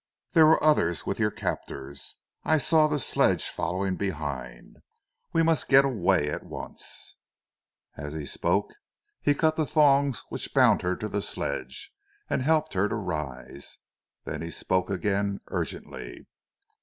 [0.31, 4.77] There were others with your captors; I saw the sledge following behind.
[5.31, 7.17] We must get away at once."
[7.97, 8.73] As he spoke
[9.21, 11.93] he cut the thongs which bound her to the sledge
[12.31, 13.77] and helped her to rise.
[14.25, 16.25] Then he spoke again urgently.